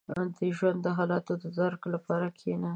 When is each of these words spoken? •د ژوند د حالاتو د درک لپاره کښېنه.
•د 0.37 0.39
ژوند 0.57 0.79
د 0.83 0.87
حالاتو 0.97 1.33
د 1.43 1.45
درک 1.57 1.81
لپاره 1.93 2.25
کښېنه. 2.35 2.69